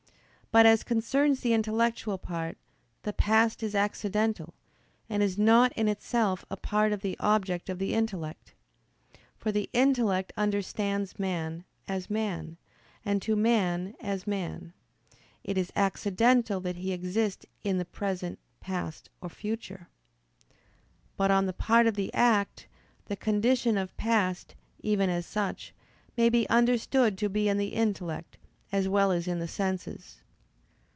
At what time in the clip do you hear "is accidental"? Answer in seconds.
3.63-4.53, 15.57-16.59